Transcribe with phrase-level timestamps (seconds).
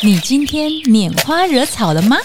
[0.00, 2.16] 你今天拈花惹草了吗？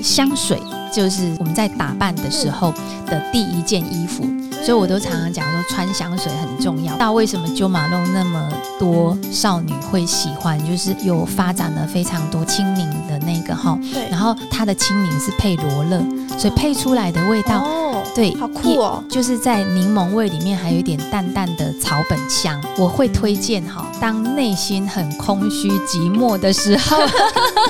[0.00, 2.72] 香水就是我们在打扮的时候
[3.06, 4.22] 的第一件衣服，
[4.64, 6.96] 所以我都常常讲说穿香水很重要。
[6.98, 8.48] 那为什么九马弄那么
[8.78, 10.56] 多少女会喜欢？
[10.64, 16.00] 就是有发展了非常多轻盈的那个哈，对然后它的轻盈是配罗勒，
[16.38, 17.89] 所以配出来的味道。
[18.10, 23.90] 哦，对，好酷哦，就是在柠檬味里面还有一点淡淡的草本香，我会推荐哈。
[24.00, 26.98] 当内心很空虚寂寞的时候，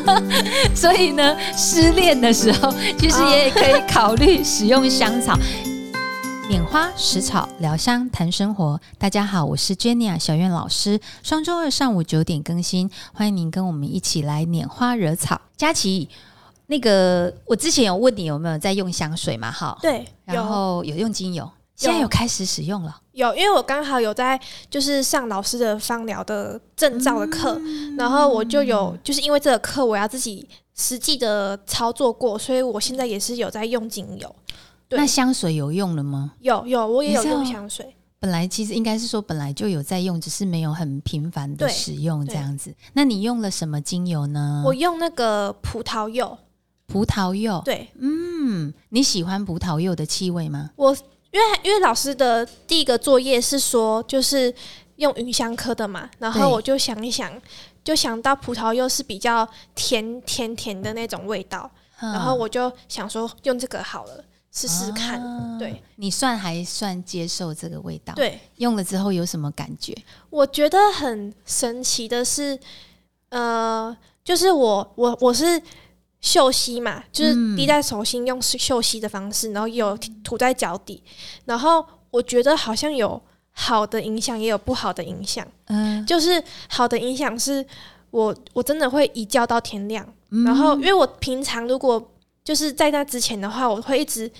[0.74, 5.38] 所以呢，失恋的时候，其实也可以考虑使用香草。
[6.48, 8.80] 拈花食草，疗香谈生活。
[8.98, 10.98] 大家好，我是 Jenny 小苑老师。
[11.22, 15.40] 双周二上午九点更新，欢迎您跟我们一起来拈花惹草。
[15.56, 16.08] 佳琪，
[16.66, 19.48] 那个我之前有问你有没有在用香水嘛？
[19.52, 23.00] 哈，对，然后有用精油，现在有开始使用了。
[23.12, 27.60] 有，因为我刚好有在就是上老师的芳疗的证照的课，
[27.98, 34.34] 然后我就有就是因为这个课我要自己实际的操作过，所以我现在也是有在用精油。
[34.90, 36.32] 那香水有用了吗？
[36.40, 37.94] 有有，我也有用香水。
[38.18, 42.74] 本来其实应该是说本来就有在用，只是没有很频繁的使用这样子。
[42.92, 44.62] 那你用了什么精油呢？
[44.66, 46.36] 我用那个葡萄柚，
[46.90, 47.62] 葡萄柚。
[47.64, 50.70] 对嗯，你喜欢葡萄柚的气味吗？
[50.76, 50.92] 我，
[51.30, 54.52] 因为因为老师的第一个作业是说就是
[54.96, 57.32] 用芸香科的嘛，然后我就想一想，
[57.84, 65.22] 就想到葡萄柚是比较甜甜甜的那种味道，然后我就想说用这个好了，试试看。
[65.22, 69.94] 啊对你算还算接受这个味道？，对，用了之后有什么感觉？
[70.30, 72.58] 我觉得很神奇的是，
[73.28, 73.94] 呃，
[74.24, 75.60] 就是我我我是
[76.20, 81.02] 嗅吸嘛，就是嗯滴在手心用嗅吸的方式，然后有涂在脚底，
[81.44, 83.20] 然后我觉得好像有
[83.52, 85.46] 好的影响，也有不好的影响。
[85.66, 87.64] 嗯、就是好的影响是
[88.10, 92.10] 我我真的会一觉到天亮，嗯然后因为我平常如果
[92.44, 94.30] 就是在那之前的话，我会一直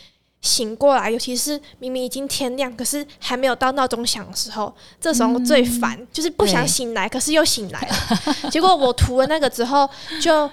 [0.40, 8.50] 醒过来，尤其是明明已经天亮，可是还没有到闹钟响的时候，这时候最烦，就是不想醒来，可是又醒来了。
[8.50, 9.88] 结果我涂了那个之后，
[10.20, 10.52] 就比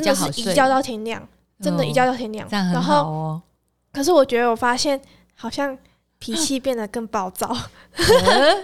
[0.00, 1.26] 真的是一觉到天亮，
[1.62, 2.48] 真的，一觉到天亮。
[2.50, 3.42] 然后，好哦。
[3.92, 5.00] 可是我觉得我发现
[5.36, 5.76] 好像
[6.18, 7.46] 脾气变得更暴躁。
[7.96, 8.54] 呃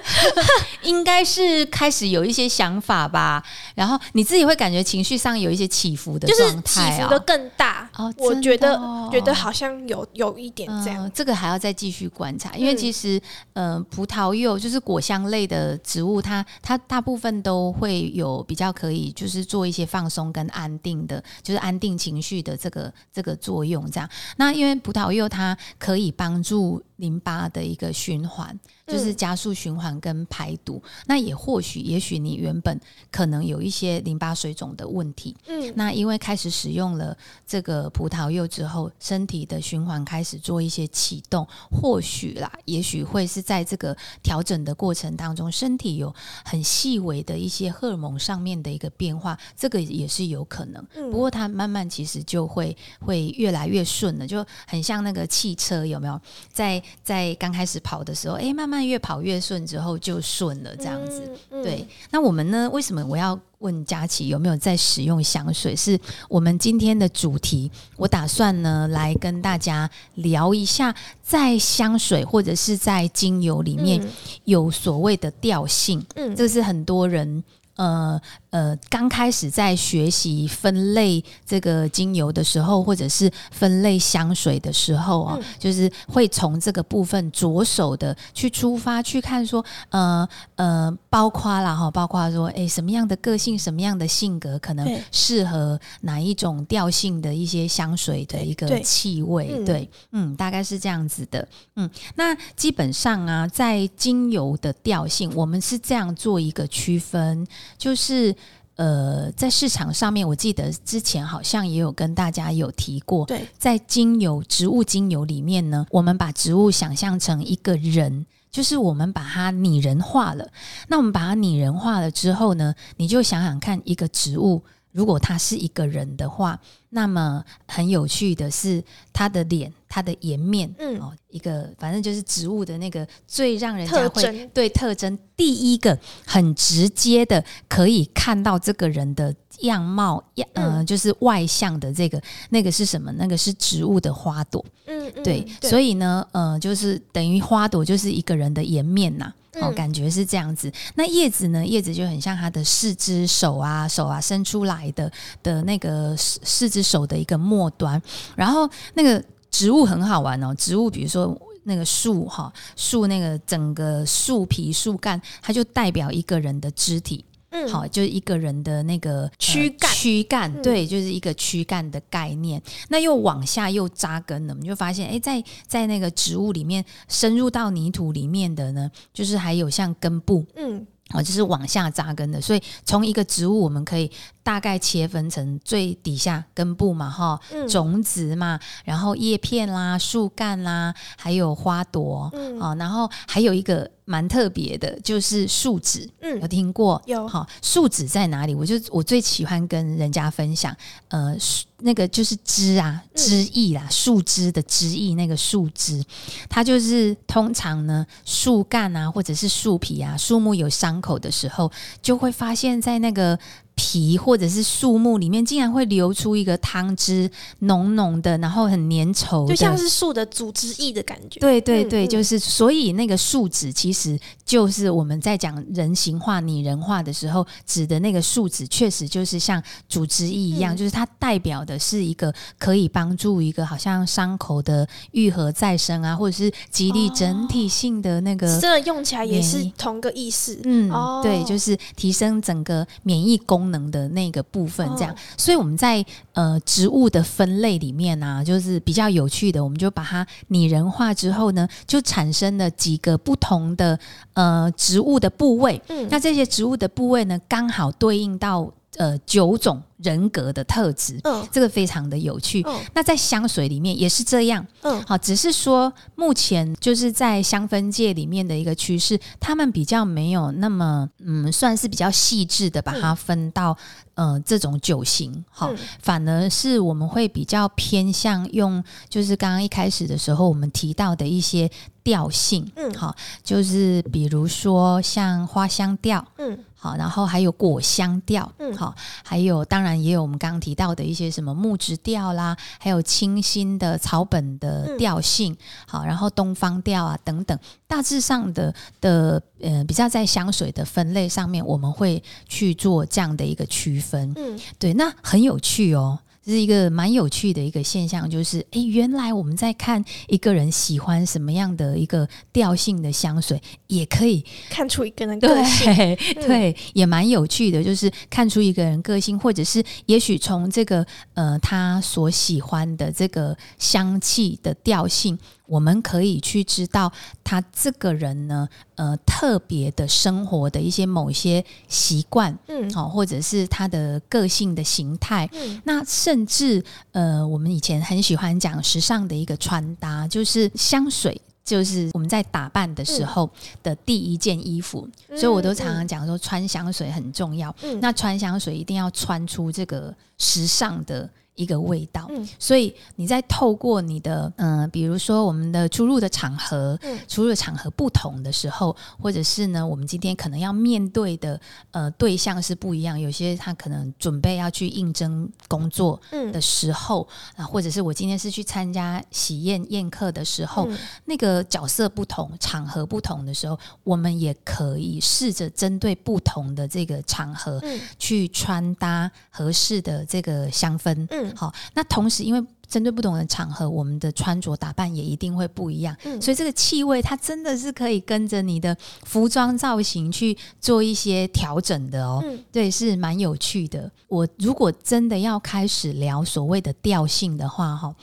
[0.83, 3.43] 应该是开始有一些想法吧，
[3.77, 7.89] 然后你自己会感觉情绪上有一些起伏的就是状态啊起伏的更大。
[8.01, 11.07] 哦我觉得哦觉得好像有有一点这样。
[11.07, 13.21] 嗯，这个还要再继续观察，因为嗯其实，
[13.53, 23.91] 呃，葡萄柚就是果香类的植物，它它大部分都会有比较可以就是做一些放松跟安定的，就是安定情绪的这个这个作用。
[23.91, 28.59] 这样，那因为葡萄柚它可以帮助淋巴的一个循环，
[28.91, 30.83] 就是嗯加速循环跟排毒。
[31.07, 32.79] 那也或许，也许你原本
[33.11, 46.15] 可能有一些淋巴水肿的问题，嗯那因为开始使用了这个葡萄柚之后，身体的循环开始做一些启动，或许啦，也许会是在这个调整的过程当中，身体有
[46.45, 50.85] 很细微的一些荷尔蒙上面的一个变化，这个也是有可能。
[50.97, 56.21] 嗯不过它慢慢其实就会会越来越顺了，就很像那个汽车有没有？
[56.53, 62.69] 在在刚开始跑的时候，诶，慢慢越跑越顺之后就顺了，这样子。，嗯对，，那我们呢？
[62.71, 65.75] 为什么我要问佳琪有没有在使用香水？
[65.77, 65.99] 是
[66.29, 74.01] 我们今天的主题，我打算呢来跟大家聊一下，在香水或者是在精油里面
[74.45, 77.43] 有所谓的调性，嗯，这是很多人。
[77.77, 85.45] 呃呃，刚开始在学习分类这个精油的时候，或者是分类香水的时候啊，嗯。
[85.59, 99.65] 就是会从这个部分着手的去出发，去看说，呃呃，包括了哈，包括说，诶，什么样的个性，什么样的性格，可能适合哪一种调性的一些香水的一个气味，嗯。
[99.65, 101.47] 对，嗯，大概是这样子的，
[101.77, 107.47] 嗯，那基本上啊，在精油的调性，我们是这样做一个区分，
[107.79, 108.35] 就是。
[108.81, 120.49] 呃，在市场上面，我记得之前好像也有跟大家有提过，对，在精油、植物精油里面呢，我们把植物想象成一个人，就是我们把它拟人化了。
[120.89, 124.63] 那我们把它拟人化了之后呢，你就想想看，一个植物
[124.93, 126.59] 如果他是一个人的话，
[126.89, 128.83] 那么很有趣的是，
[129.13, 130.99] 他的脸、他的颜面，嗯。
[131.01, 135.97] 哦，一个反正就是植物的那个最让人家会，对特征，第一个
[136.27, 143.13] 很直接的可以看到这个人的样貌，样呃，嗯就是外向的这个那个是什么？
[143.13, 150.73] 那个是植物的花朵，嗯，嗯对，以所以呢，呃，就是等于花朵就是一个人的颜面呐、哦，嗯感觉是这样子。
[150.95, 151.67] 那叶子呢？
[151.67, 155.11] 叶子就很像它的四只手啊，手啊伸出来的
[155.43, 158.01] 的那个四四只手的一个末端。
[158.37, 161.37] 然后那个植物很好玩哦，植物比如说。
[161.65, 172.63] 那个树哈，树那个整个树皮、树干，它就代表一个人的肢体，嗯，好，就是一个人的那个躯干呃躯干，嗯对，就是一个躯干的概念。
[172.89, 180.47] 那又往下又扎根了，我们就发现，哎，在在那个植物里面深入到泥土里面的呢，就是还有像根部。
[180.57, 184.09] 嗯哦，就是往下扎根的，所以从一个植物，我们可以
[184.43, 197.01] 大概切分成最底下根部嘛，哈，嗯种子嘛，然后叶片啦、树干啦，还有花朵，嗯哦，然后还有一个蛮特别的，就是树脂，有嗯听过？
[197.07, 198.55] 有好，树脂在哪里？
[198.55, 200.75] 我就我最喜欢跟人家分享，
[201.09, 206.03] 呃，树那个就是枝啊，嗯枝叶啦，树枝的枝叶，那个树枝，
[206.49, 211.71] 它就是通常呢，树干啊，或者是树皮啊，树木有伤口的时候，
[212.03, 213.39] 就会发现在那个。
[213.83, 217.31] 皮或者是树木里面，竟然会流出一个汤汁，
[217.61, 221.41] 浓浓的，然后很粘稠，就像是树的组织液的感觉。
[221.41, 224.19] 对对对，嗯就是所以那个树脂其实
[224.51, 238.59] 就是我们在讲人形化、拟人化的时候指的那个树脂，确实就是像组织液一样，嗯就是它代表的是一个可以帮助一个好像伤口的愈合再生啊，或者是激励整体性的那个。
[238.59, 240.59] 真的用起来也是同个意思。
[240.65, 245.15] 嗯，哦对，就是提升整个免疫功能的那个部分，这样。
[245.15, 253.99] 哦所以我们在呃植物的分类里面呢、就是比较有趣的，我们就把它拟人化之后呢，就产生了几个不同的
[254.33, 254.40] 呃
[254.77, 255.81] 植物的部位。
[255.89, 256.07] 嗯。
[256.11, 261.47] 那这些植物的部位呢，刚好对应到呃九种人格的特质，嗯。
[261.51, 262.63] 这个非常的有趣。
[262.67, 262.79] 嗯。
[262.95, 265.03] 那在香水里面也是这样，嗯。
[265.03, 273.77] 好，只是说目前就是在香氛界里面的一个趋势，他们比较没有那么嗯，算是比较细致的把它分到、
[274.21, 275.79] 呃这种酒型，好、嗯。
[276.03, 281.71] 反而是我们会比较偏向用，就是刚刚一开始的时候我们提到的一些
[282.05, 282.93] 调性，嗯。
[282.93, 286.59] 好，就是比如说像花香调，嗯。
[286.83, 288.75] 好，然后还有果香调，嗯。
[288.75, 294.99] 好，还有当然也有我们刚刚提到的一些什么木质调啦，还有清新的草本的嗯。
[294.99, 295.57] 调性，
[295.87, 306.19] 好，然后东方调啊等等，大致上的的呃比较在香水的分类上面，我们会去做这样的一个区分，嗯对，那很有趣哦。
[306.43, 315.95] 这是一个蛮有趣的一个现象，就是诶，原来我们在看一个人喜欢什么样的一个调性的香水，也可以看出一个人的个性。
[315.95, 325.39] 对 嗯对，也蛮有趣的，就是看出一个人个性，或者是也许从这个呃他所喜欢的这个香气的调性，
[325.71, 327.11] 我们可以去知道
[327.45, 335.49] 他这个人呢呃特别的生活的一些某些习惯，嗯好、或者是他的个性的形态。
[335.53, 341.41] 嗯那甚至呃，我们以前很喜欢讲时尚的一个穿搭，就是香水。
[341.63, 343.49] 就是我们在打扮的时候
[343.81, 347.73] 的第一件衣服，所以我都常常讲说穿香水很重要。
[347.83, 352.27] 嗯那穿香水一定要穿出这个时尚的一个味道。
[352.31, 352.49] 嗯。
[352.59, 357.19] 所以你在透过你的嗯、呃比如说我们的出入的场合，嗯。
[357.29, 366.51] 出入的场合不同的时候，或者是呢，我们今天可能要面对的呃对象是不一样，有些他可能准备要去应征工作嗯。
[366.53, 370.99] 的时候啊，或者是我今天是去参加喜宴宴客的时候，嗯。
[371.25, 378.01] 那个角色不同、场合不同的时候，我们也可以试着针对不同的这个场合嗯。
[378.19, 381.27] 去穿搭合适的这个香氛。
[381.43, 392.41] 嗯好，那同时因为针对不同的场合，我们的穿着打扮也一定会不一样，嗯所以这个气味它真的是可以跟着你的服装造型去做一些调整的哦。
[392.45, 394.11] 嗯对，是蛮有趣的。
[394.29, 398.15] 我如果真的要开始聊所谓的调性的话，哈，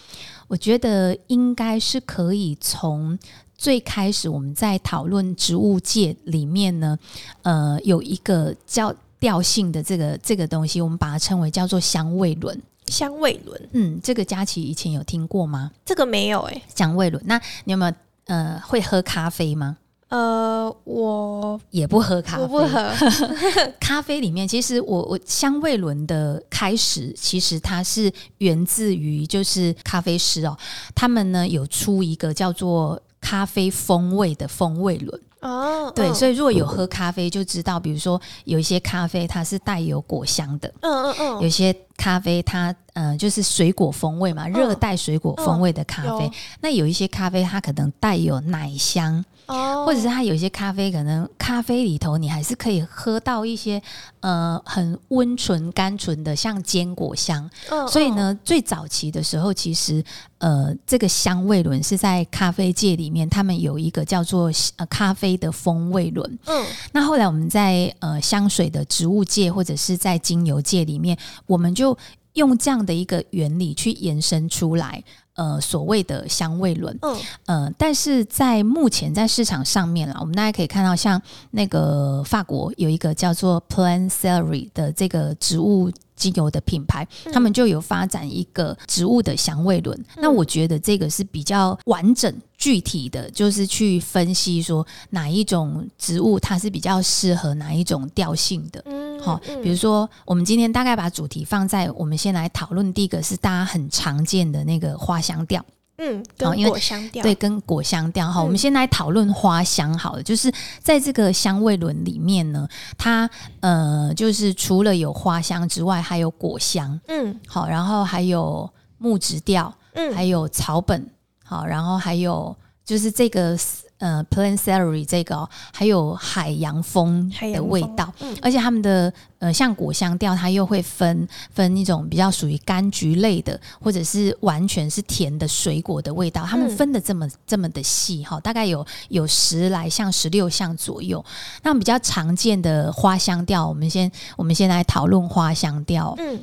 [0.47, 3.17] 我觉得应该是可以从
[3.57, 6.97] 最开始我们在讨论植物界里面呢，
[7.41, 12.61] 呃，有一个叫调性的这个这个东西，我们把它称为叫做香味轮。
[12.87, 15.71] 香味轮嗯，这个佳琪以前有听过吗？
[15.85, 17.93] 这个没有哎、香味轮，那你有没有
[18.25, 19.77] 呃会喝咖啡吗？
[20.09, 22.89] 呃，我也不喝咖啡，我不喝，
[23.77, 30.57] 咖啡里面，其实我我香味轮的开始，其实它是源自于就是咖啡师哦，
[30.95, 35.21] 他们呢有出一个叫做咖啡风味的风味轮。
[35.47, 36.15] 哦，对，嗯。
[36.15, 46.29] 所以如果有喝咖啡就知道，比如说有一些咖啡它是带有果香的，嗯嗯嗯，有些咖啡它呃就是水果风味嘛，热带水果风味的咖啡。
[46.61, 53.81] 那有一些咖啡它可能带有奶香，哦，或者是它有一些咖啡，可能咖啡里头你还是可以喝到一些
[54.19, 57.49] 呃很温醇甘醇的，像坚果香。
[57.69, 60.03] 嗯，所以呢，最早期的时候，其实
[60.37, 66.39] 呃这个香味轮是在咖啡界里面，他们有一个叫做呃咖啡的风味轮。
[66.45, 71.97] 嗯，那后来我们在呃香水的植物界或者是在精油界里面，我们就
[72.33, 75.03] 用这样的一个原理去延伸出来。
[75.37, 77.15] 呃，所谓的香味轮，嗯
[77.45, 90.05] 呃，但是在目前在市场上面啦，我们大家可以看到，像那个法国有一个叫做 Plant Celery 的这个植物精油的品牌，嗯他们就有发展一个植物的香味轮。
[90.17, 98.83] 那我觉得这个是比较完整、具体的，就是去分析说哪一种植物它是比较适合哪一种调性的。
[98.87, 105.63] 嗯，好，嗯比如说，我们今天大概把主题放在我们先来讨论第一个是大家很常见的那个花香调，
[105.97, 108.41] 嗯，果香调，对，跟果香调哈。
[108.41, 108.43] 嗯。
[108.43, 112.67] 我们先来讨论花香好了，就是在这个香味轮里面呢，
[112.97, 113.29] 它
[113.59, 117.39] 呃，就是除了有花香之外，还有果香，嗯。
[117.47, 121.09] 好，然后还有木质调，嗯，还有草本，
[121.43, 122.55] 好，然后还有
[122.85, 123.57] 就是这个
[123.99, 141.23] 呃 plant celery 这个、哦，还有海洋风的味道，嗯而且他们的呃像果香调，它又会分分一种比较属于柑橘类的，或者是完全是甜的水果的味道，他们嗯分的这么这么的细哈，大概有有十来项、十六项左右。
[141.63, 146.15] 那比较常见的花香调，我们先我们先来讨论花香调。
[146.19, 146.39] 嗯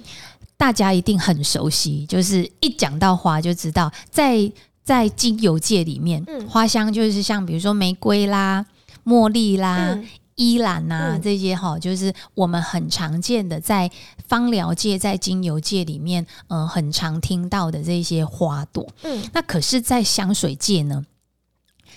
[0.57, 4.51] 大家一定很熟悉，就是一讲到花就知道，在
[4.85, 8.65] 在精油界里面，嗯花香就是像比如说玫瑰啦、
[9.05, 13.89] 茉莉啦、嗯依兰呐、嗯这些哈，就是我们很常见的在
[14.27, 18.85] 芳疗界、在精油界里面，呃，很常听到的这些花朵。
[19.05, 21.07] 嗯那可是，在香水界呢，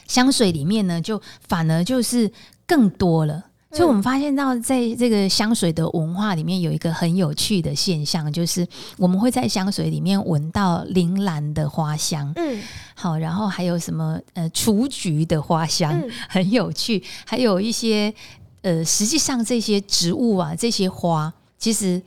[0.07, 2.31] 香水里面呢，就反而就是
[2.67, 3.46] 更多了。
[3.77, 8.67] 所以，我们发现到在这个香水的文化里面，有一个很有趣的现象，就是
[8.97, 12.59] 我们会在香水里面闻到铃兰的花香，嗯。
[12.95, 16.09] 好，然后还有什么呃雏菊的花香，嗯。
[16.27, 18.11] 很有趣，还有一些
[18.63, 22.01] 呃，实际上这些植物啊，这些花其实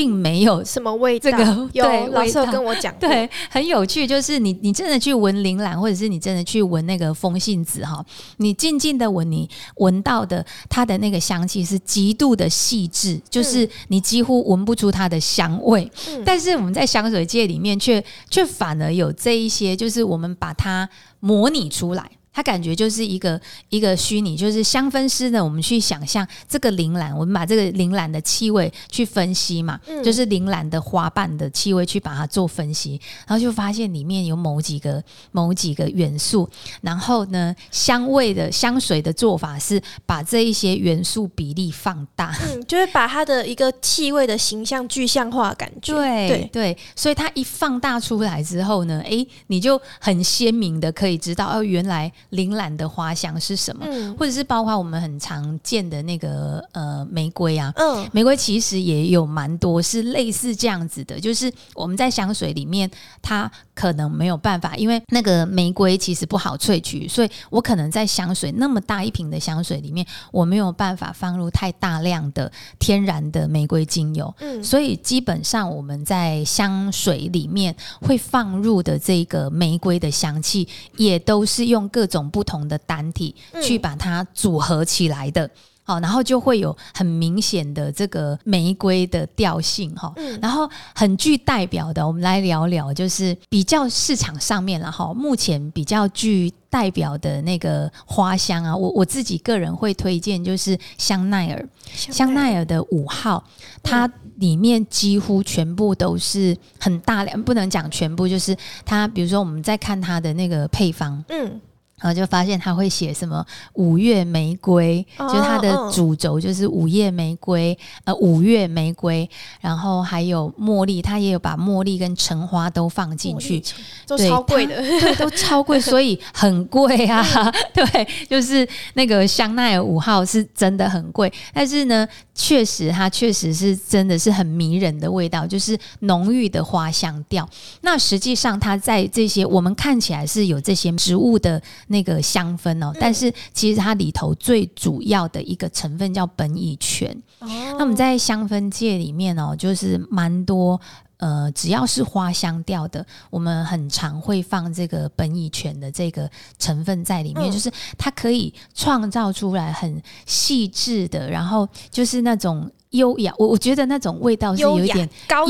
[0.00, 1.30] 并没有什么味道？
[1.30, 8.02] 这个有对老师有跟我讲，对，很有趣，就是你你真的去闻铃兰，或者是你真的去闻那个风信子哈，
[8.38, 15.86] 你静静的闻，你闻到的它的那个香气是极度的细致，就是你几乎闻不出它的香味。
[16.08, 20.88] 嗯但是我们在香水界里面却却反而有这一些，就是我们把它
[21.18, 22.10] 模拟出来。
[22.32, 30.02] 它感觉就是一个一个虚拟，就是香氛师呢，我们去想象这个铃兰，我们把这个铃兰的气味去分析嘛，嗯。
[30.02, 36.48] 就是铃兰的花瓣的气味去把它做分析，然后就发现里面有某几个某几个元素，
[36.80, 46.50] 然后呢，香味的香水的做法是把这一些元素比例放大，嗯，就是把它的一个气味的形象具象化感觉，对对。
[46.52, 74.32] 对，所以它一放大出来之后呢，诶，你就很鲜明的可以知道，哦，原来铃兰的花香是什么，嗯或者是包括我们很常见的那个呃玫瑰啊，嗯玫瑰其实也有蛮多是类似这样子的，就是我们在香水里面，它可能没有办法，因为那个玫瑰其实不好萃取，所以我可能在香水那么大一瓶的香水里面，我没有办法放入太大量的天然的玫瑰精油。
[74.40, 83.62] 嗯所以基本上我们在香水里面会放入的这个玫瑰的香气，也都是用各种不同的单体嗯。
[83.62, 85.48] 去把它组合起来的。
[85.82, 90.38] 好，然后就会有很明显的这个玫瑰的调性哈，嗯。
[90.40, 103.42] 然后很具代表的，我们来聊聊，就是比较市场上面了哈，目前比较具代表的那个花香啊，我我自己个人会推荐就是香奈儿，香奈儿的五号，
[103.82, 111.60] 它里面几乎全部都是很大量，不能讲全部，就是它，比如说我们在看它的那个配方，嗯
[112.00, 119.28] 然后就发现它会写什么五月玫瑰，哦就是它的嗯主轴就是五月玫瑰，呃，五月玫瑰，
[119.60, 123.62] 然后还有茉莉，它也有把茉莉跟橙花都放进去，
[124.06, 127.24] 都对超贵的，对，都超贵，所以很贵啊。
[127.74, 137.48] 对，就是那个香奈儿五号是真的很贵，但是呢，确实它确实是真的是很迷人的味道，就是浓郁的花香调。
[137.82, 147.10] 那实际上它在这些我们看起来是有这些植物的那个香氛哦，但是其实它里头最主要的一个成分叫苯乙醛。
[147.40, 150.80] 哦那我们在香氛界里面哦，就是蛮多
[151.20, 163.32] 呃，只要是花香调的，我们很常会放这个苯乙醛的这个成分在里面，嗯就是它可以创造出来很细致的，然后就是那种优雅。
[163.38, 165.46] 我我觉得那种味道是有一点高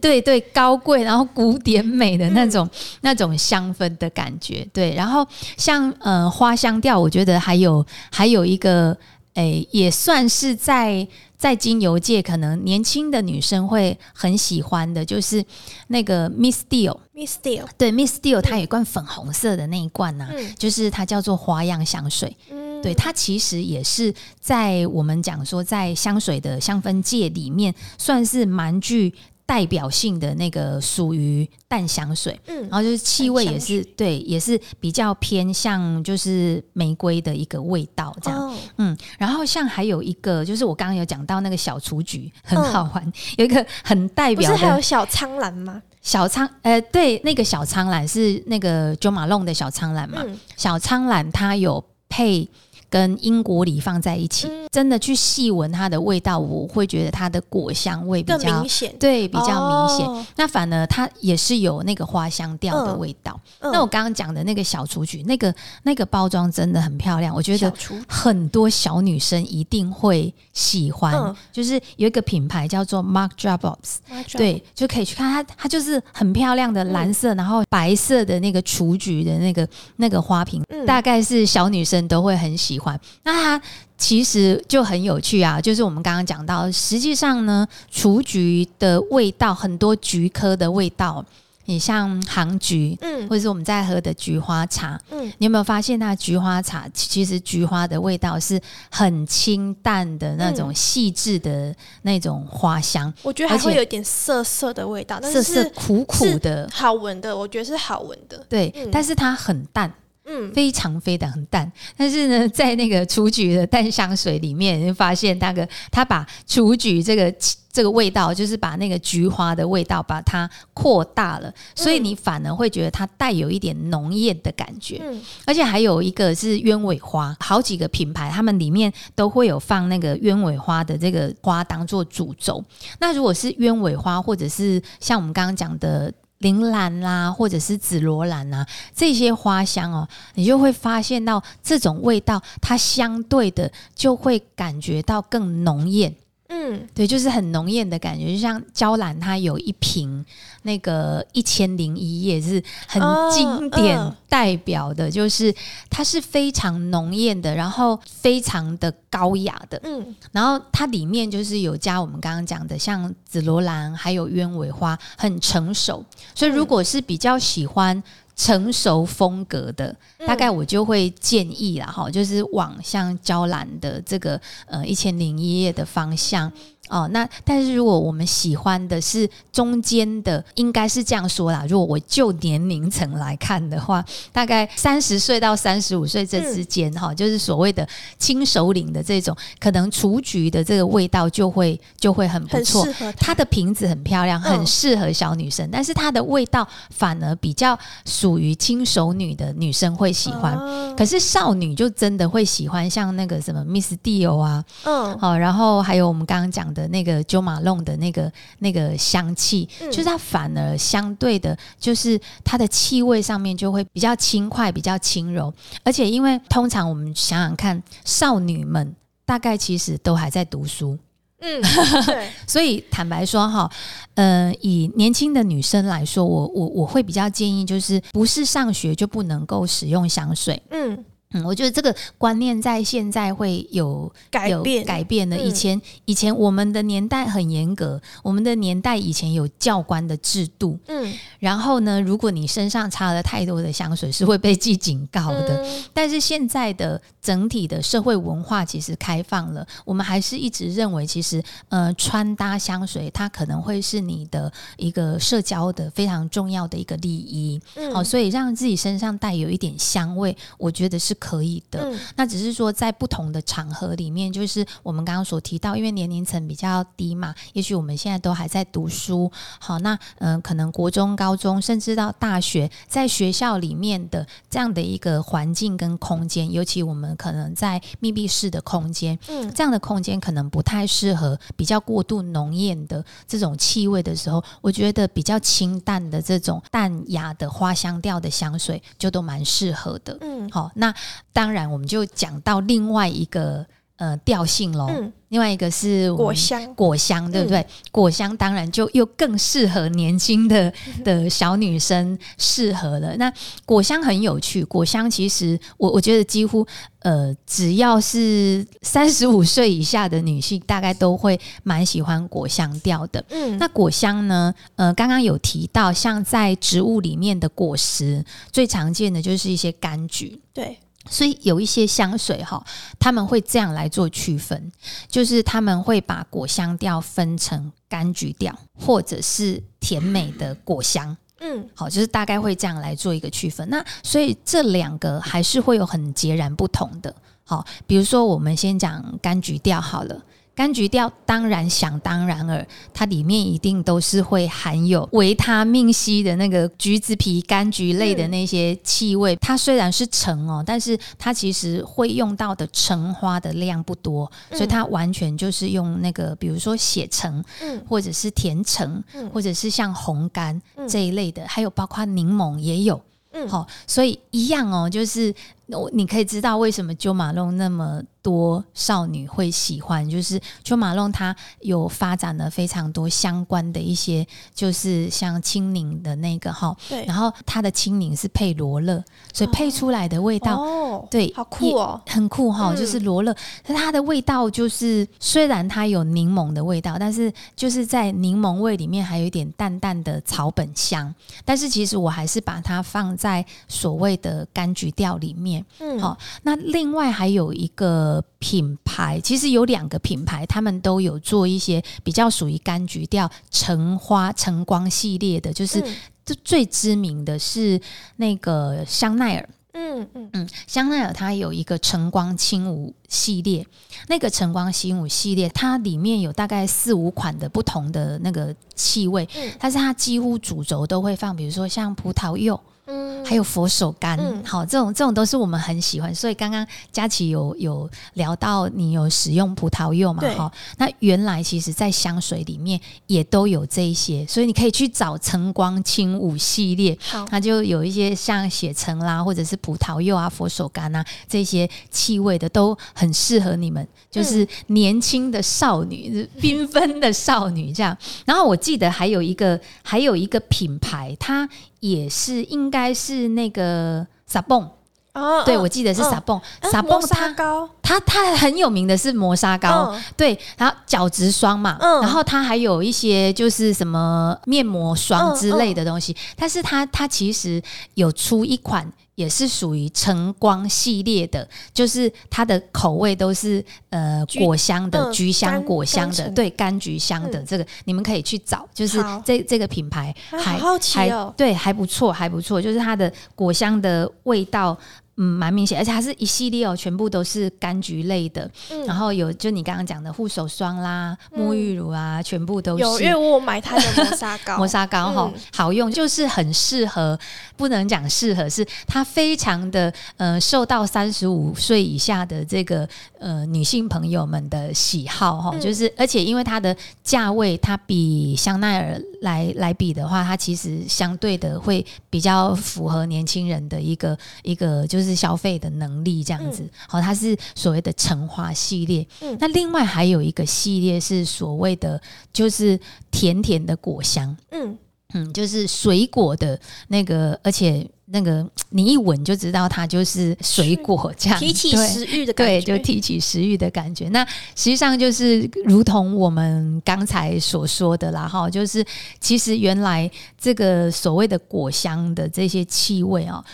[0.00, 2.70] 对对，高贵，然后古典美的那嗯种、
[3.00, 4.94] 那种香氛的感觉，对。
[4.94, 8.96] 然后像呃花香调，我觉得还有还有一个，
[9.34, 11.08] 诶，也算是在
[11.38, 15.44] 在精油界可能年轻的女生会很喜欢的，就是
[15.88, 20.54] 那个 Miss Deal，Miss Deal，对，Miss Deal 它有一罐粉红色的那一罐呢、嗯。
[20.58, 22.34] 就是它叫做花样香水。
[22.50, 29.12] 嗯，对，它其实也是在我们讲说，在香水的香氛界里面，算是蛮具
[29.44, 32.62] 代表性的那个属于淡香水，嗯。
[32.62, 38.45] 然后就是气味也是对，也是比较偏向就是玫瑰的一个味道这样。
[38.56, 45.82] 哦，嗯，然后像还有一个，就是我刚刚有讲到那个小雏菊很嗯好玩，有一个很代表不是还有小苍兰吗？
[46.02, 50.38] 小苍，呃，对，那个小苍兰是那个 Jo Malone 的小苍兰嘛，嗯。
[50.56, 52.48] 小苍兰它有配
[52.88, 54.66] 跟英国梨放在一起，嗯。
[54.72, 60.06] 真的去细闻它的味道，我会觉得它的果香味比较明显，对比较明显。
[60.06, 60.26] 哦。
[60.36, 63.40] 那反而它也是有那个花香调的味道。
[63.60, 63.72] 嗯。
[63.72, 67.72] 那我刚刚讲的那个小雏菊，那个那个包装真的很漂亮，我觉得
[68.06, 71.14] 很多小女生一定会喜欢。
[71.14, 71.34] 嗯。
[71.50, 73.96] 就是有一个品牌叫做 Mark Jacobs，
[74.32, 79.66] 对，就可以去看它，它就是很漂亮的蓝色，然后白色的那个雏菊的那个
[79.96, 80.84] 那个花瓶，嗯。
[80.84, 82.98] 大概是小女生都会很喜欢。
[83.22, 83.62] 那它
[83.98, 91.24] 其实就很有趣啊，就是我们刚刚讲到，实际上呢，雏菊的味道很多菊科的味道，
[91.64, 92.96] 你像杭菊。
[93.00, 108.46] 嗯或者是我们在喝的菊花茶，嗯你有没有发现，它菊花茶其实菊花的味道是很清淡的那种嗯细致的那种花香，我觉得还会有一点涩涩的味道，但涩是苦苦的，好闻的，我觉得是好闻的。
[108.48, 109.92] 对，嗯但是它很淡，
[110.26, 111.70] 嗯，非常非常淡。
[111.96, 117.32] 但是呢，在那个雏菊的淡香水里面，你会发现那个它把雏菊这个
[117.70, 125.00] 这个味道，就是把那个菊花的味道把它扩大了，所以你反而会觉得它带有一点浓艳的感觉。
[125.02, 132.64] 嗯而且还有一个是鸢尾花，好几个品牌，他们里面都会有放那个鸢尾花的这个花当做主轴。
[132.98, 136.12] 那如果是鸢尾花，或者是像我们刚刚讲的。
[136.38, 146.14] 铃兰啦，或者是紫罗兰啊，这些花香哦，你就会发现到这种味道，它相对的就会感觉到更浓艳。
[146.48, 146.86] 嗯。
[146.94, 150.24] 对，就是很浓艳的感觉，就像娇兰，它有一瓶
[150.62, 154.14] 那个一千零一夜是很哦经典嗯。
[154.28, 155.54] 代表的，就是
[155.88, 160.14] 它是非常浓艳的，然后非常的高雅的，嗯。
[160.32, 166.04] 然后它里面就是有加我们刚刚讲的，像紫罗兰还有鸢尾花，很成熟。
[166.34, 168.02] 所以如果是比较喜欢
[168.36, 176.52] 成熟风格的，嗯大概我就会建议啦，哈，就是往像娇兰的这个呃一千零一夜的方向。
[176.88, 181.64] 哦，那但是如果我们喜欢的是中间的，应该是这样说啦。
[181.68, 187.86] 如果我就年龄层来看的话，大概三十岁到三十五岁这之间，哈、就是所谓的
[188.18, 200.54] 轻熟龄的这种，可能雏菊的这个味道就会就会很不很错它的瓶子很漂亮，很嗯适合小女生，但是它的味道反而比较属于轻熟女的女生会喜欢。
[200.56, 209.90] 哦可是少女就真的会喜欢像那个什么 Miss Dio 啊，嗯好、然后还有我们刚刚讲的那个 Jo Malone 的那个那个香气，嗯。
[209.90, 220.98] 就是它反而相对的，就是它的气味上面就会比较轻快、比较轻柔，而且因为通常我们想想看，少女们大概其实都还在读书，
[221.40, 221.62] 嗯
[222.46, 223.70] 所以坦白说哈，
[224.14, 230.62] 呃，以年轻的女生来说，我我我会比较建议，就是不是上学就不能够使用香水。
[230.70, 235.36] 嗯嗯，我觉得这个观念在现在会有有改变改变的。
[235.36, 245.62] 嗯以前以前我们的年代很严格，我们的年代以前有教官的制度，嗯然后呢，如果你身上擦了太多的香水，是会被记警告的。
[245.62, 257.60] 嗯但是现在的整体的社会文化其实开放了，我们还是一直认为，其实呃穿搭香水它可能会是你的一个社交的非常重要的一个利益。
[257.74, 261.80] 嗯好、所以让自己身上带有一点香味，我觉得是可以的。
[261.90, 279.52] 嗯那只是说在不同的场合里面，就是我们刚刚所提到，因为年龄层比较低嘛，也许我们现在都还在读书，好，那嗯、呃可能国中、高中，甚至到大学，在学校里面的这样的一个环境跟空间，尤其我们可能在密闭式的空间，嗯。
[279.54, 290.16] 这样的空间可能不太适合比较过度浓艳的这种气味的时候，我觉得比较清淡的这种淡雅的花香调的香水就都蛮适合的。
[290.20, 290.48] 嗯。
[290.50, 290.94] 好，那
[291.32, 297.66] 当然我们就讲到另外一个呃调性喽，嗯，另外一个是果香，果香，对不对？
[297.90, 300.72] 果香当然就又更适合年轻的
[301.04, 303.16] 的小女生适合了。
[303.16, 303.32] 那
[303.64, 306.66] 果香很有趣，果香其实我我觉得几乎
[307.00, 313.24] 呃，只要是三十五岁以下的女性，大概都会蛮喜欢果香调的。
[313.30, 314.54] 嗯，那果香呢？
[314.76, 320.40] 呃，刚刚有提到，像在植物里面的果实，最常见的就是一些柑橘。
[320.52, 322.64] 对，所以有一些香水哈，
[322.98, 324.70] 他们会这样来做区分，
[325.08, 331.16] 就是他们会把果香调分成柑橘调，或者是甜美的果香。
[331.40, 333.68] 嗯好，就是大概会这样来做一个区分。
[333.68, 337.14] 那所以这两个还是会有很截然不同的。
[337.44, 340.22] 好，比如说我们先讲柑橘调好了。
[340.56, 349.36] 柑橘调当然想当然尔，它里面一定都是会含有维他命 C 的那个橘子皮、柑橘类的那些气味。
[349.36, 362.98] 它虽然是橙哦，但是它其实会用到的橙花的量不多，所以它完全就是用那个，比如说血橙，嗯或者是甜橙，嗯或者是像红柑嗯这一类的，还有包括柠檬也有。
[363.32, 365.34] 嗯，好、所以一样哦，就是
[365.68, 379.02] 我你可以知道为什么九马龙那么多少女会喜欢，就是九马龙它有发展了非常多相关的一些，就是像青柠的那个哈，对，然后它的青柠是配罗勒，
[379.32, 382.76] 所以配出来的味道哦，对好酷哦，很酷哈，嗯。
[382.76, 391.12] 就是罗勒，它的味道就是虽然它有柠檬的味道，但是就是在柠檬味里面还有一点淡淡的草本香，
[391.44, 395.55] 但是其实我还是把它放在所谓的柑橘调里面。
[395.78, 405.94] 嗯，好那另外还有一个品牌，其实有两个品牌，他们都有做一些比较属于柑橘调橙花橙光系列的，就是嗯。
[406.26, 407.80] 这最知名的是
[408.16, 409.48] 那个香奈儿。
[409.74, 410.28] 嗯嗯。
[410.32, 413.64] 嗯，香奈儿它有一个晨光轻舞系列，
[414.08, 419.52] 那个晨光轻舞系列，它里面有大概四五款的不同的那个气味，嗯。
[419.60, 426.14] 但是它几乎主轴都会放，比如说像葡萄柚，嗯，还有佛手柑，嗯好，这种这种都是我们很喜欢。
[426.14, 430.20] 所以刚刚佳琪有有聊到你有使用葡萄柚嘛？
[430.20, 447.96] 对哈，那原来其实在香水里面也都有这一些，所以你可以去找晨光轻舞系列，好，它就有一些像血橙啦，或者是葡萄柚啊、佛手柑啊这些气味的，都很适合你们，就是年轻的少女、 缤纷的少女这样。
[448.24, 451.48] 然后我记得还有一个，还有一个品牌，它
[451.90, 454.68] 也是应该是那个 Sabon，、
[455.14, 460.02] 哦，对嗯我记得是嗯 Sabon，、啊 Sabon 磨砂它膏，它它很有名的是磨砂膏，嗯。
[460.16, 462.00] 对，然后角质霜嘛，嗯。
[462.00, 467.62] 然后它还有一些就是什么面膜霜之类的东西，嗯但是它它其实
[467.94, 468.92] 有出一款。
[469.16, 477.44] 也是属于晨光系列的，就是它的口味都是呃果香的、嗯橘香、果香的，对柑橘香的、嗯。
[477.44, 481.34] 这个，你们可以去找，就是这这个品牌啊还、好好奇还哦。
[481.36, 484.78] 对还不错，还不错，就是它的果香的味道。
[485.18, 488.84] 嗯，蛮明显，而且它是一系列哦，全部都是柑橘类的，嗯。
[488.84, 495.40] 然后有就你刚刚讲的护手霜啦、沐浴乳啊，全部都是有，因为我买它的磨砂膏， 磨砂膏哈、嗯。
[495.52, 497.18] 好用，就是很适合，
[497.56, 502.86] 不能讲适合，是它非常的呃受到三十五岁以下的这个
[503.18, 516.68] 呃女性朋友们的喜好哈、嗯就是而且因为它的价位，它比香奈儿来来比的话，它其实相对的会比较符合年轻人的一个一个就是消费的能力这样子。
[516.86, 519.06] 好、它是所谓的橙花系列。
[519.20, 522.00] 嗯那另外还有一个系列是所谓的
[522.32, 522.78] 就是
[523.10, 524.36] 甜甜的果香。
[524.50, 524.76] 嗯，
[525.14, 534.08] 嗯，就是水果的那个，而且那个你一闻就知道它就是水果这样，提起对食欲的感觉对，就提起食欲的感觉。
[534.08, 538.84] 那实际上就是如同我们刚才所说的啦，哈，就是
[539.20, 543.44] 其实原来这个所谓的果香的这些气味哦。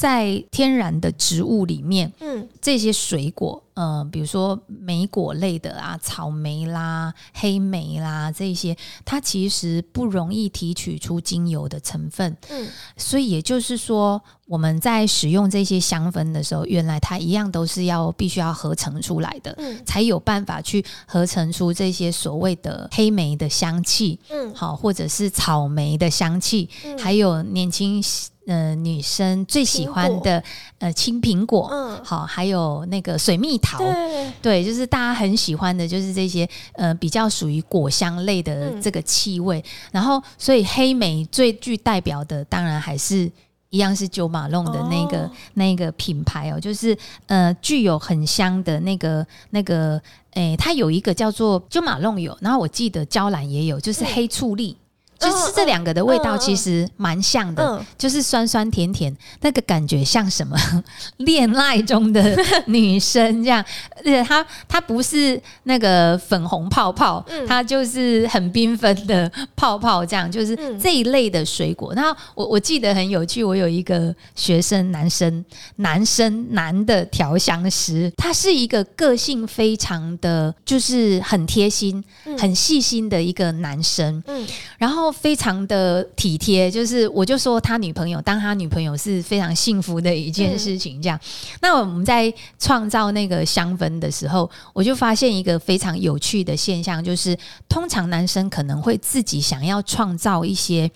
[0.00, 2.48] 在天然的植物里面，嗯。
[2.58, 12.66] 这些水果，呃，比如说莓果类的啊，草莓啦、黑莓啦这些，它其实不容易提取出精油的成分，嗯。
[12.96, 19.84] 所以也就是说，我们在使用这些香氛的时候，原来它一样都是要必须要合成出来的，嗯。
[19.84, 24.54] 才有办法去合成出这些所谓的黑莓的香气，嗯。
[24.54, 26.98] 好，或者是草莓的香气，嗯。
[26.98, 28.02] 还有年轻
[28.50, 30.42] 呃女生最喜欢的
[30.78, 33.78] 呃青苹果，嗯，好，还有那个水蜜桃。
[33.78, 39.64] 对，对，就是大家很喜欢的，就是这些呃比较属于果香类的嗯这个气味。
[39.92, 43.30] 然后，所以黑莓最具代表的，当然还是
[43.68, 50.00] 一样是九马龙的那个、哦那个品牌哦，就是呃具有很香的那个那个，
[50.32, 54.72] 诶，它有一个叫做九马龙有，然后我记得娇兰也有，就是嗯黑醋栗。
[54.72, 54.76] 嗯
[55.20, 57.86] 就是这两个的味道其实蛮像的，嗯。
[57.98, 60.56] 就是酸酸甜甜，那个感觉像什么？
[61.18, 62.34] 恋爱中的
[62.66, 63.62] 女生这样，
[63.98, 67.46] 而且它它不是那个粉红泡泡，嗯。
[67.46, 70.78] 它就是很缤纷的泡泡，这样就是嗯。
[70.80, 71.92] 这一类的水果。
[71.94, 75.44] 然后我我记得很有趣，我有一个学生，男生
[75.76, 82.38] 男生男的调香师，他是一个个性非常的，就是很贴心、嗯。
[82.38, 84.22] 很细心的一个男生。
[84.26, 84.46] 嗯。
[84.78, 91.00] 然后非常的体贴，就是我就说他女朋友当他女朋友是非常幸福的一件事情。
[91.00, 91.18] 这样，
[91.60, 97.36] 那我们在创造那个香氛的时候，我就发现一个非常有趣的现象，就是
[97.68, 100.90] 通常男生可能会自己想要创造一些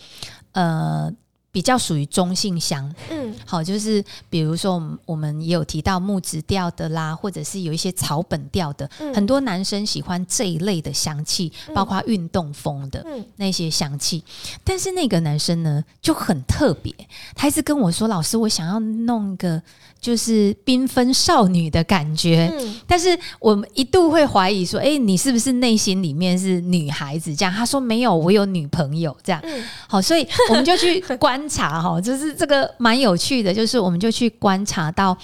[0.53, 1.13] 呃。
[1.55, 3.33] 比较属于中性香，嗯。
[3.47, 9.15] 好，就是比如说我们我们也有提到木质调的啦，或者是有一些草本调的，嗯。
[9.15, 13.25] 很多男生喜欢这一类的香气，包括运动风的，嗯。
[13.37, 14.25] 那些香气，
[14.65, 16.93] 但是那个男生呢就很特别，
[17.37, 19.63] 他一直跟我说：“老师，我想要弄一个
[20.05, 22.53] 就是缤纷少女的感觉。
[22.53, 35.17] 嗯但是我们一度会怀疑说：“哎、你是不是内心里面是女孩子？”这样，他说：“没有，我有女朋友。”这样，嗯好，所以我们就去观察哈，就是这个蛮有趣的，就是我们就去观察到，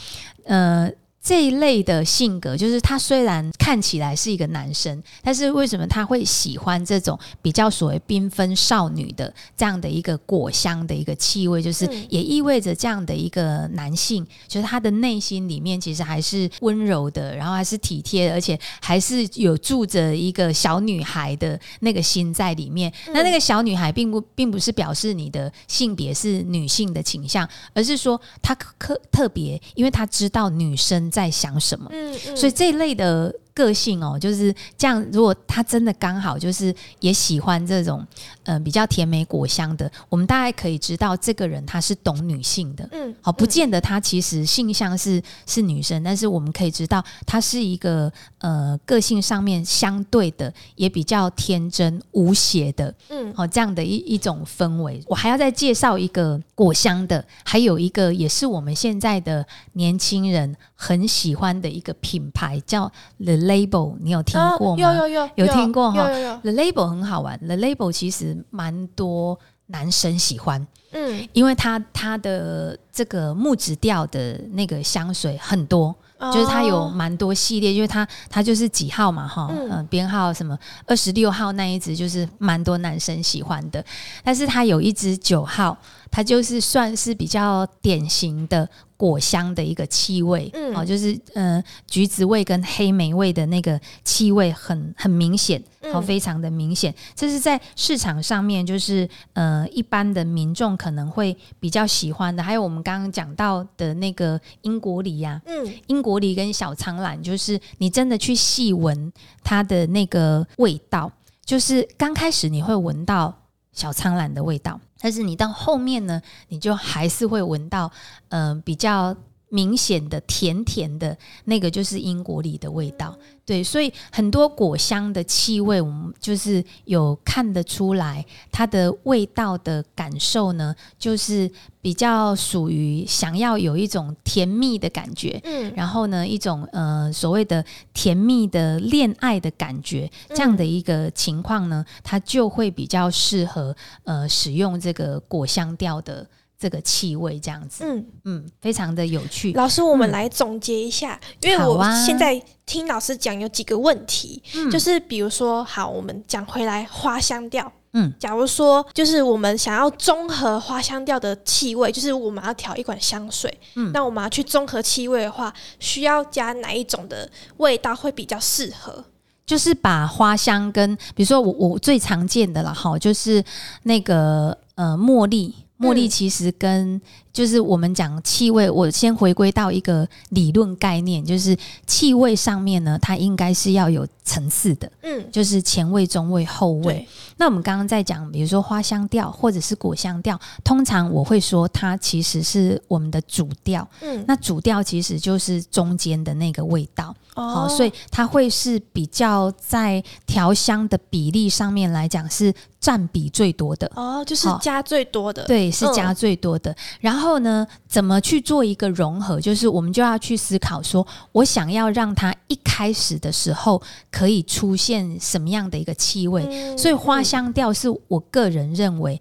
[0.45, 0.91] 呃。
[1.23, 11.61] 这一类的性格，就是他虽然看起来是一个男生，但是为什么他会喜欢这种比较所谓缤纷少女的这样的一个果香的一个气味？
[11.61, 22.91] 就是嗯也意味着这样的一个男性，就是他的内心里面其实还是温柔的，然后还是体贴的，而且还是有住着一个小女孩的那个心在里面。
[23.09, 31.89] 嗯那那个小女孩并不并不是表示你的性别是女性的倾向，而是说她特特别，因为她知道女生在想什么。
[31.93, 35.01] 嗯嗯，所以这一类的个性哦，就是这样。
[35.13, 38.07] 如果他真的刚好就是也喜欢这种
[38.45, 42.89] 呃比较甜美果香的，我们大概可以知道这个人他是懂女性的。
[42.93, 55.03] 嗯好，不见得他其实性向是是女生，但是我们可以知道他是一个呃个性上面相对的也比较天真无邪的，嗯好、这样的一一种氛围。
[55.07, 64.85] 我还要再介绍一个果香的，还有一个也是我们现在的年轻人很喜欢的一个品牌，叫 The Label，你有听过吗？
[64.85, 66.09] 啊有有有有听过哈
[66.45, 75.95] ？Label 很好玩，The Label 其实蛮多男生喜欢，嗯，因为它它的这个木质调的那个香水很多，
[76.33, 79.69] 就是它有哦蛮多系列，就是它它就是几号嘛哈，嗯。
[79.71, 83.85] 嗯、编号什么二十六号那一支就是蛮多男生喜欢的，
[84.25, 85.77] 但是它有一支九号，
[86.11, 88.69] 它就是算是比较典型的
[89.01, 96.95] 果香的一个气味，嗯哦，就是呃橘子味跟黑莓味的那个气味很很明显，嗯哦，非常的明显。
[97.15, 102.43] 这是在市场上面，就是呃一般的民众可能会比较喜欢的。
[102.43, 109.11] 还有我们刚刚讲到的那个英国梨呀、嗯英国梨跟小苍兰，就是你真的去细闻
[109.43, 111.11] 它的那个味道，
[111.43, 113.35] 就是刚开始你会闻到
[113.73, 117.91] 小苍兰的味道，但是你到后面呢，你就还是会闻到
[118.29, 119.17] 嗯比较
[119.51, 123.17] 明显的甜甜的那个，就是英国梨的味道。
[123.45, 131.51] 对，所以很多果香的气味，我们就是有看得出来，它的味道的感受呢，就是
[131.83, 135.73] 比较属于想要有一种甜蜜的感觉，嗯。
[135.75, 146.25] 然后呢，一种呃所谓的甜蜜的恋爱的感觉，这样的一个情况呢，它就会比较适合呃使用这个果香调的
[146.61, 149.55] 这个气味，这样子，嗯，嗯，非常的有趣。
[149.55, 150.13] 老师，我们嗯。
[150.13, 154.71] 来总结一下，因为我现在听老师讲有几个问题，嗯。
[154.71, 163.91] 就是比如说，好，我们讲回来花香调，嗯，假如说就是我们想要综合花香调的气味，就是我们要调一款香水，嗯。
[163.95, 169.03] 那我们要去综合气味的话，需要加哪一种的味道会比较适合？
[169.47, 173.43] 就是把花香跟，比如说我我最常见的了哈，就是
[173.83, 176.09] 那个呃茉莉，茉莉嗯。
[176.09, 177.01] 其实跟、
[177.33, 187.07] 就是我们讲气味，我先回归到一个理论概念，就是气味上面呢，它应该是要有层次的，嗯，就是前味、中味、后味。
[187.37, 197.15] 那我们刚刚在讲，比如说花香调或者是果香调，通常我会说它其实是我们的主调，嗯，那主调其实就是中间的那个味道。
[197.33, 203.91] 好、哦所以它会是比较在调香的比例上面来讲是占比最多的。
[203.95, 206.77] 哦，就是加最多的，对，是嗯加最多的。
[207.01, 209.41] 然后呢，怎么去做一个融合？
[209.41, 213.81] 就是我们就要去思考说，我想要让它一开始的时候
[214.11, 216.45] 可以出现什么样的一个气味。
[216.51, 219.21] 嗯所以花香调是我个人认为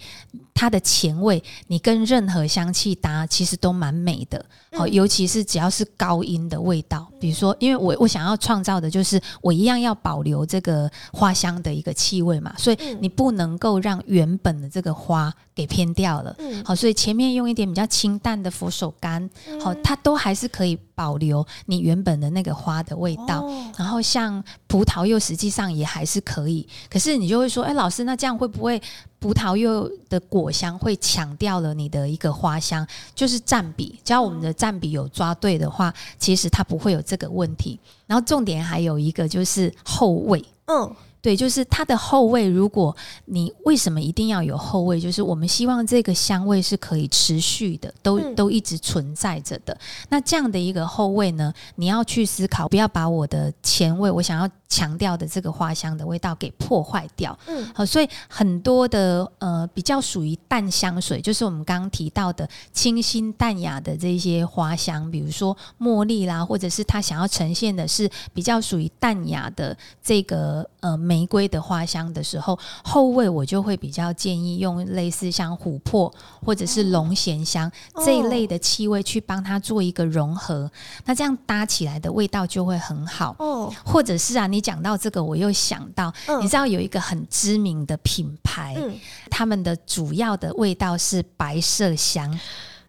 [0.53, 4.43] 它的前味，你跟任何香气搭，其实都蛮美的。
[4.73, 16.33] 好、嗯尤其是只要是高音的味道，比如说，因为我我想要创造的就是我一样要保留这个花香的一个气味嘛，所以嗯你不能够让原本的这个花给偏掉了。
[16.39, 19.29] 嗯，好，所以前面用一点比较清淡的佛手柑，
[19.61, 23.41] 好，它都还是可以保留你原本的那个花的味道。
[23.41, 26.67] 哦然后像葡萄柚，实际上也还是可以。
[26.89, 28.81] 可是你就会说，哎，老师，那这样会不会
[29.19, 32.85] 葡萄柚的果香会抢掉了你的一个花香？
[33.15, 37.79] 就是占比，只要我们的占比有抓对的话，其实它不会有这个问题。
[38.05, 40.43] 然后重点还有一个就是后味。
[40.65, 42.47] 嗯，对，就是它的后味。
[42.47, 44.99] 如果你为什么一定要有后味？
[44.99, 49.77] 就是我们希望这个香味是可以持续的，都、嗯都一直存在着的。
[50.09, 57.37] 那这样的一个后味呢，你要去思考，不要把我的前味，我想要强调的这个花香的味道给破坏掉。
[57.47, 76.13] 嗯，好，所以很多的呃比较属于淡香水，就是我们刚刚提到的清新淡雅的这些花香，比如说茉莉啦，或者是他想要呈现的是比较属于淡雅的这个呃玫瑰的花香的时候，后味我就会比较建议用类似像琥珀
[76.45, 77.69] 或者是龙涎香、
[78.05, 80.71] 这一类的气味去帮它做一个融合，
[81.05, 83.35] 那这样搭起来的味道就会很好。
[83.39, 88.95] 哦，或者是啊，你讲到这个，我又想到，嗯你知道有一个很知名的品牌，嗯，
[89.29, 92.39] 他们的主要的味道是白麝香。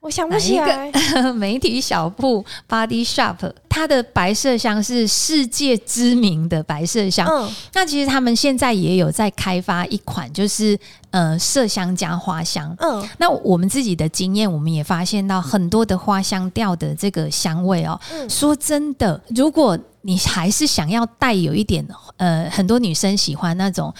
[0.00, 0.90] 我想不起来，
[1.36, 3.36] 媒体小铺 Body Shop，
[3.68, 7.28] 它的白麝香是世界知名的白麝香。
[7.28, 10.78] 嗯，那其实他们现在也有在开发一款，就是
[11.10, 12.74] 呃麝香加花香。
[12.78, 18.00] 嗯，那我们自己的经验，我们也发现到很多的花香调的这个香味哦。
[18.10, 21.86] 嗯说真的，如果你还是想要带有一点
[22.16, 23.92] 呃，很多女生喜欢那种。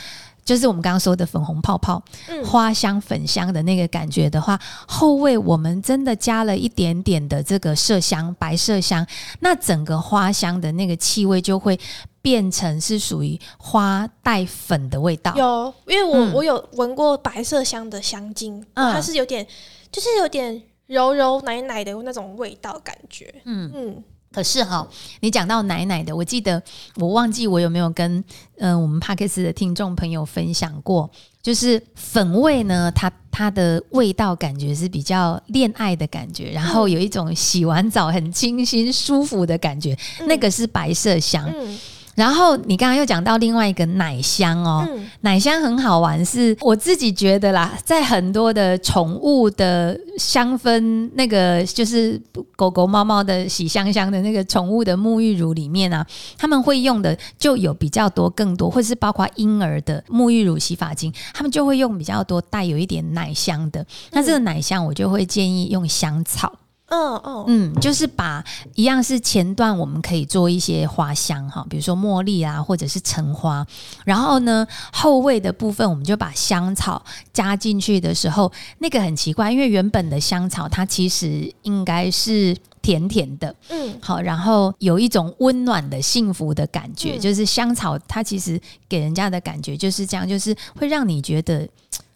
[0.43, 4.59] 就是我们刚刚说的粉红泡泡、嗯花香、粉香的那个感觉的话，
[4.89, 9.07] 后味我们真的加了一点点的这个麝香、白麝香，
[9.41, 11.79] 那整个花香的那个气味就会
[12.21, 15.33] 变成是属于花带粉的味道。
[15.37, 19.47] 有，因为我、嗯我有闻过白麝香的香精，嗯它是有点，
[19.93, 23.33] 就是有点柔柔奶奶的那种味道感觉。
[23.45, 24.87] 嗯，嗯，可是哈，
[25.21, 26.63] 你讲到奶奶的，我记得
[26.97, 28.19] 我忘记我有没有跟
[28.59, 31.11] 嗯、呃我们帕克斯的听众朋友分享过，
[31.43, 41.53] 就是粉味呢，它它的味道感觉是比较恋爱的感觉，然后有一种洗完澡很清新舒服的感觉，嗯那个是白色香。
[41.53, 41.79] 嗯
[42.17, 52.21] 然后你刚刚又讲到另外一个奶香哦，嗯奶香很好玩，是我自己觉得啦，在很多的宠物的香氛，那个就是
[52.57, 56.05] 狗狗、猫猫的洗香香的那个宠物的沐浴乳里面啊，
[56.37, 63.87] 他们会用的就有比较多、更多，或是包括婴儿的沐浴乳、洗发精，他们就会用比较多带有一点奶香的。
[64.11, 66.53] 那这个奶香，我就会建议用香草。
[66.91, 73.65] 嗯嗯嗯，就是把一样是前段我们可以做一些花香哈，比如说茉莉啊，或者是橙花。
[74.05, 91.69] 然后呢，后味的部分我们就把香草加进去的时候，那个很奇怪，因为原本的香草它其实应该是甜甜的，嗯好，然后有一种温暖的幸福的感觉，嗯就是香草它其实给人家的感觉就是这样，就是会让你觉得。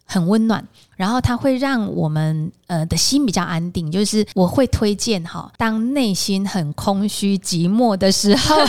[0.04, 0.64] 很温暖，
[0.96, 3.90] 然后它会让我们呃的心比较安定。
[3.90, 8.56] 就是我会推荐哈，当内心很空虚、寂寞的时候，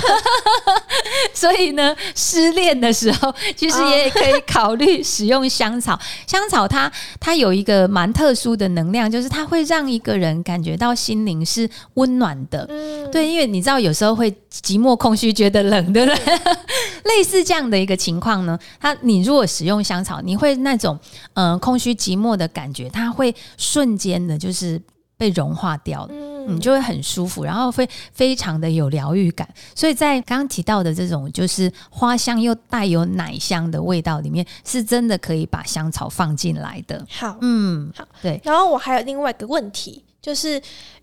[1.36, 6.00] 所以呢，失恋的时候，其实也可以考虑使用香草。
[6.26, 12.66] 香草它它有一个蛮特殊的能量，就是它会让一个人感觉到心灵是温暖的。
[12.70, 16.36] 嗯，对，因为你知道有时候会寂寞空虚，觉得冷，对不对？
[17.04, 20.98] 类似这样的一个情况呢，它你如果使用香草，你会那种
[21.34, 24.82] 嗯、呃空虚寂寞的感觉，它会瞬间的就是
[25.18, 26.08] 被融化掉。
[26.12, 29.50] 嗯你就会很舒服，然后会非常的有疗愈感。
[29.74, 37.04] 所以在刚刚提到的这种就是花香又带有奶香的味道里面，是真的可以把香草放进来的。
[37.10, 37.36] 好。
[37.42, 40.54] 嗯好，对，然后我还有另外一个问题，就是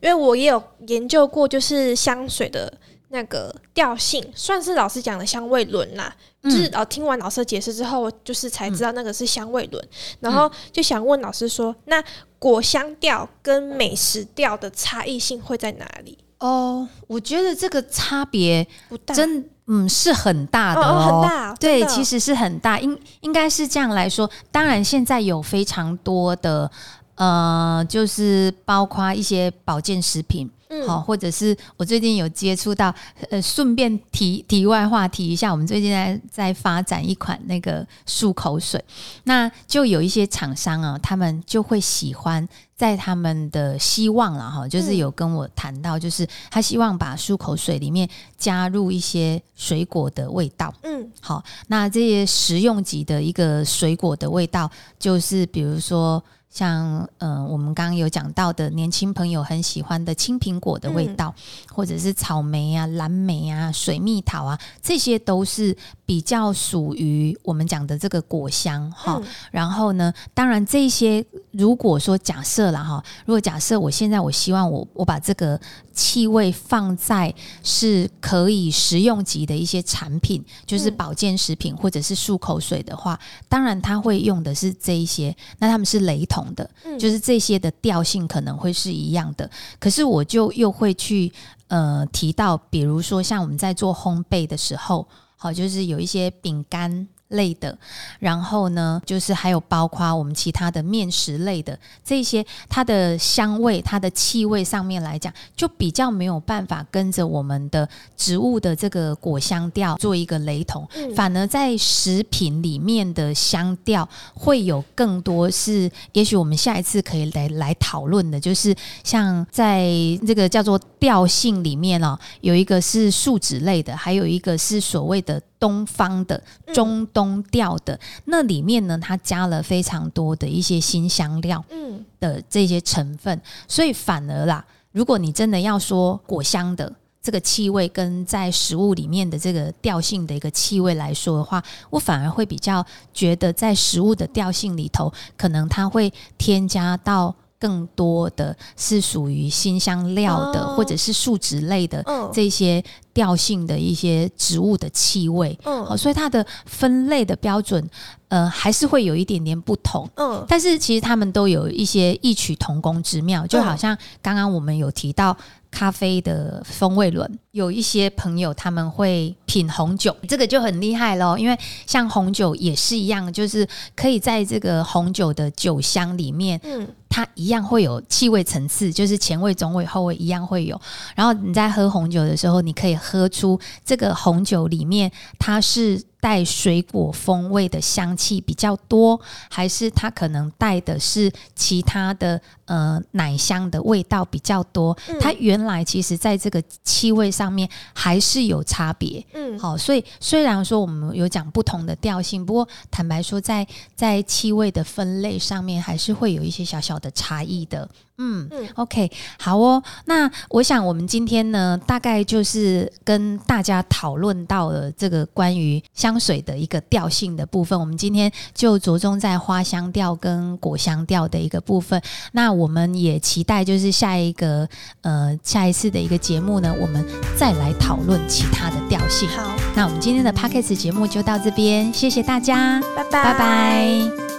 [0.00, 2.72] 因为我也有研究过，就是香水的
[3.12, 6.12] 那个调性，算是老师讲的香味轮啦。
[6.42, 9.88] 就是嗯哦，听完老师的解释之后，就是才知道那个是香味轮，
[10.18, 12.02] 然后就想问老师说，那
[12.40, 16.18] 果香调跟美食调的差异性会在哪里？
[16.38, 24.28] 哦，我觉得这个差别不大，真嗯是很大的哦哦哦，很大哦对，其实是很大，应应该是这样来说。
[24.50, 26.68] 当然，现在有非常多的
[27.14, 30.88] 呃，就是包括一些保健食品，嗯。
[30.88, 32.94] 好、或者是我最近有接触到，
[33.30, 38.82] 呃，顺便提题外话提一下，我们最近在在发展一款那个漱口水，
[39.24, 45.02] 那就有一些厂商啊，他们就会喜欢在他们的希望了哈，就是嗯。
[45.02, 48.08] 有跟我谈到，就是他希望把漱口水里面
[48.38, 50.72] 加入一些水果的味道。
[50.82, 51.10] 嗯。
[51.20, 56.22] 好，那这些食用级的一个水果的味道，就是比如说
[56.52, 61.34] 像呃，我们刚刚有讲到的年轻朋友很喜欢的青苹果的味道，
[61.72, 65.76] 或者是草莓啊、蓝莓啊、水蜜桃啊，这些都是
[66.06, 69.18] 比较属于我们讲的这个果香哈。
[69.20, 69.26] 嗯。
[69.50, 75.58] 然后呢，当然这些如果说假设了哈，如果假设我现在我希望我我把这个
[75.92, 80.96] 气味放在是可以食用级的一些产品，就是嗯。
[81.02, 89.50] 保健食品或者是漱口水的话，当然它会用的是这一些，那他们是雷同的，嗯就是这些的调性可能会是一样的。
[89.78, 91.32] 可是我就又会去
[91.68, 97.06] 呃提到，比如说像我们在做烘焙的时候，好，就是有一些饼干。
[97.32, 97.76] 类的，
[98.18, 111.14] 然后呢，就是还有包括我们其他的面食类的这些，它的香味、它的气味上面来讲，就比较没有办法跟着我们的植物的这个果香调做一个雷同，嗯。
[111.14, 118.74] 反而在食品里面的香调会有更多是，也许我们下一次可以来来讨论的，就是
[119.04, 119.84] 像在
[120.26, 136.92] 这个叫做调性里面哦，有一个是树脂类的，还有一个是所谓的东方的嗯中东调的，那里面呢，它加了非常多的一些新香料嗯的这些成分，所以反而啦，如果你真的要说果香的。
[137.24, 142.84] 这个气味跟在食物里面的这个调性的一个气味来说的话，我反而会比较
[143.14, 147.32] 觉得在食物的调性里头，可能它会添加到
[147.62, 150.74] 更多的是属于新香料的，哦。
[150.76, 152.28] 或者是树脂类的嗯。
[152.32, 152.82] 这些
[153.14, 155.56] 调性的一些植物的气味。
[155.64, 155.84] 嗯。
[155.84, 157.88] 哦，所以它的分类的标准，
[158.26, 160.10] 呃，还是会有一点点不同。
[160.16, 160.44] 嗯。
[160.48, 165.36] 但是其实他们都有一些异曲同工之妙，就好像刚刚我们有提到
[165.72, 173.66] 咖啡的风味轮，有一些朋友他们会品红酒，这个就很厉害咯，因为像红酒也是一样，就是
[173.96, 180.80] 可以在这个红酒的酒香里面，嗯它一样会有气味层次，就是前味、中味、后味一样会有。
[181.14, 189.20] 然后你在喝红酒的时候，你可以喝出这个红酒里面它是带水果风味的香气比较多，
[189.50, 194.96] 还是它可能带的是其他的呃奶香的味道比较多。
[195.08, 199.26] 嗯它原来其实在这个气味上面还是有差别。
[199.34, 203.66] 嗯好，所以虽然说我们有讲不同的调性，不过坦白说在，
[203.96, 207.88] 在气味的分类上面，还是会有一些小小的差异的。
[208.22, 209.82] 嗯嗯 o k 好哦。
[210.04, 217.78] 那我想我们今天呢，大概就是跟大家讨论到了这个关于香水的一个调性的部分。
[217.78, 222.00] 我们今天就着重在花香调跟果香调的一个部分。
[222.32, 224.68] 那我们也期待就是下一个
[225.00, 227.04] 呃下一次的一个节目呢，我们
[227.36, 229.28] 再来讨论其他的调性。
[229.30, 234.31] 好，那我们今天的 p o d c a s t 节目就到这边，谢谢大家，拜拜拜拜